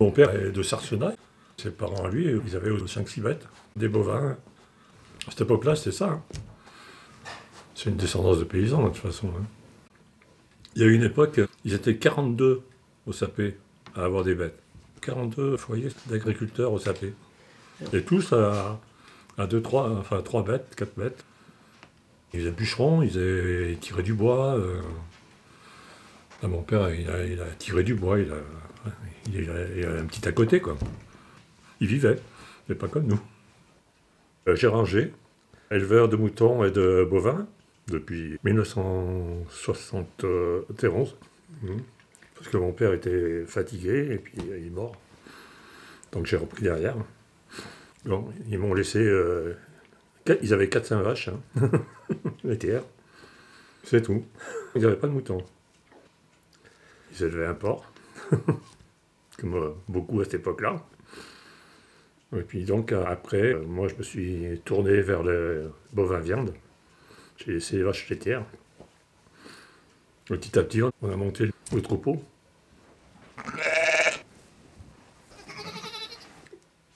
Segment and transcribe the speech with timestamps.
[0.00, 1.14] Mon père est de Sarcenay.
[1.56, 4.36] Ses parents, à lui, ils avaient 5-6 bêtes, des bovins.
[5.26, 6.10] À cette époque-là, c'était ça.
[6.10, 6.22] hein.
[7.74, 9.28] C'est une descendance de paysans, de toute façon.
[9.28, 9.44] hein.
[10.74, 12.62] Il y a eu une époque, ils étaient 42
[13.06, 13.56] au Sapé
[13.94, 14.58] à avoir des bêtes.
[15.00, 17.14] 42 foyers d'agriculteurs au Sapé.
[17.92, 18.78] Et tous à,
[19.38, 21.24] à 2, 3, enfin 3 bêtes, 4 bêtes.
[22.34, 23.16] Ils faisaient bûcherons, ils,
[23.70, 24.56] ils tiraient du bois.
[24.56, 24.80] euh.
[26.42, 27.08] Ah, mon père, il
[27.40, 28.36] a, tiré du bois, il a,
[29.32, 29.48] il
[29.84, 30.76] a- un petit à côté, quoi.
[31.80, 32.18] Il vivait,
[32.68, 33.20] mais pas comme nous.
[34.48, 35.12] Euh, Géranger,
[35.70, 37.46] éleveur de moutons et de bovins
[37.88, 41.16] depuis 1971.
[41.62, 41.80] Mhm.
[42.34, 44.94] Parce que mon père était fatigué et puis il est mort.
[46.12, 46.96] Donc j'ai repris derrière.
[48.04, 48.98] Bon, ils m'ont laissé.
[49.00, 49.54] euh,
[50.42, 51.40] ils avaient 4-5 vaches, hein,
[52.44, 52.82] laitières.
[53.84, 54.24] C'est tout.
[54.74, 55.42] Ils n'avaient pas de moutons.
[57.18, 57.90] Ils élevaient un porc,
[59.38, 60.82] comme euh, beaucoup à cette époque-là.
[62.36, 66.52] Et puis donc euh, après, euh, moi je me suis tourné vers le bovin viande.
[67.38, 68.44] J'ai laissé les vaches laitières.
[70.26, 72.22] Petit à petit, on a monté le troupeau.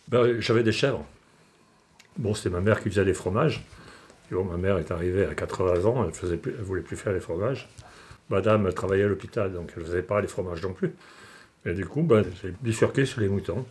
[0.09, 1.07] Ben, J'avais des chèvres.
[2.17, 3.65] Bon, c'était ma mère qui faisait les fromages.
[4.31, 7.21] Et bon, ma mère est arrivée à 80 ans, elle elle voulait plus faire les
[7.21, 7.69] fromages.
[8.31, 10.93] Madame travaillait à l'hôpital, donc elle ne faisait pas les fromages non plus.
[11.67, 13.67] Et du coup, ben, j'ai bifurqué sur les moutons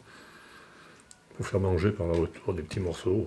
[1.36, 3.26] pour faire manger par autour des petits morceaux.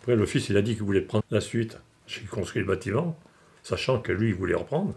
[0.00, 1.78] Après, le fils, il a dit qu'il voulait prendre la suite.
[2.06, 3.18] J'ai construit le bâtiment,
[3.62, 4.94] sachant que lui, il voulait reprendre.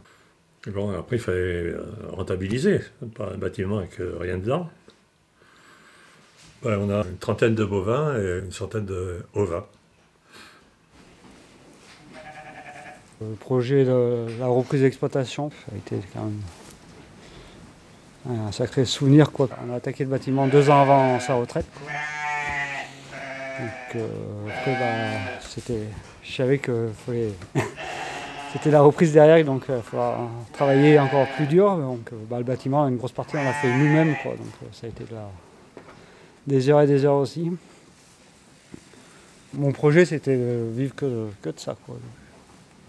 [0.67, 2.79] Bon, après, il fallait euh, rentabiliser,
[3.15, 4.69] pas un bâtiment avec euh, rien dedans.
[6.63, 9.65] Ben, on a une trentaine de bovins et une centaine de ovins.
[13.21, 16.41] Le projet de la reprise d'exploitation, a été quand même
[18.29, 19.31] un sacré souvenir.
[19.31, 19.49] Quoi.
[19.67, 21.65] On a attaqué le bâtiment deux ans avant sa retraite.
[23.59, 24.07] Donc, euh,
[24.47, 25.75] après, bah,
[26.23, 26.89] je savais que
[28.53, 31.75] c'était la reprise derrière, donc il faudra travailler encore plus dur.
[31.75, 34.15] Donc, euh, bah, le bâtiment, une grosse partie, on l'a fait nous-mêmes.
[34.23, 34.31] Quoi.
[34.31, 35.03] Donc, euh, ça a été
[36.47, 37.51] des heures et des heures aussi.
[39.53, 41.75] Mon projet, c'était de vivre que, que de ça.
[41.85, 41.95] Quoi.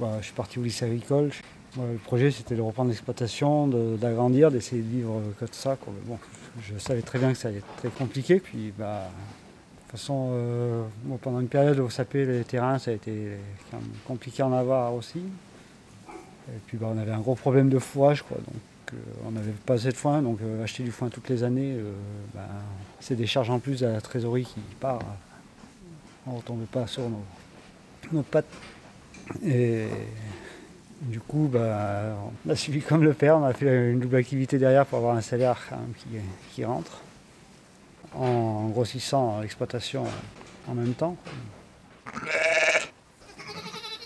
[0.00, 1.30] Bah, je suis parti au lycée agricole.
[1.76, 5.76] Le projet, c'était de reprendre l'exploitation, d'agrandir, d'essayer de vivre euh, de ça.
[6.06, 6.18] bon,
[6.62, 8.40] je savais très bien que ça allait être très compliqué.
[8.40, 10.84] Puis, bah, de toute façon, euh,
[11.20, 13.36] pendant une période au sapé, les terrains, ça a été
[14.06, 15.18] compliqué en avoir aussi.
[15.18, 18.22] Et puis, bah, on avait un gros problème de fourrage.
[18.22, 18.96] Quoi, donc, euh,
[19.26, 20.22] on n'avait pas assez de foin.
[20.22, 21.76] Donc, acheter du foin toutes les années,
[23.00, 25.00] c'est des charges en plus à la trésorerie qui part.
[26.26, 27.02] On ne retombait pas sur
[28.12, 28.46] nos pattes.
[29.44, 29.86] Et
[31.02, 32.14] du coup, bah,
[32.46, 35.16] on a suivi comme le père, on a fait une double activité derrière pour avoir
[35.16, 35.58] un salaire
[36.52, 37.00] qui, rentre,
[38.14, 40.04] en grossissant l'exploitation
[40.68, 41.16] en même temps.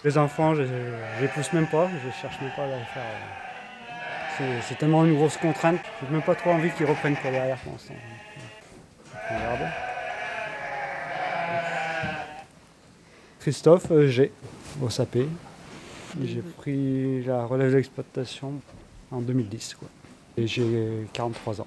[0.05, 0.63] Les enfants, je
[1.21, 3.03] les pousse même pas, je cherche même pas à les faire.
[4.37, 7.57] C'est- C'est tellement une grosse contrainte, j'ai même pas trop envie qu'ils reprennent pour derrière
[7.59, 7.95] pour l'instant.
[9.31, 9.69] On verra bien.
[13.41, 14.33] Christophe euh, G,
[14.83, 15.29] au sapé.
[16.23, 18.53] J'ai pris la relève d'exploitation
[19.11, 19.75] en 2010.
[19.75, 19.89] Quoi.
[20.37, 21.67] Et j'ai 43 ans.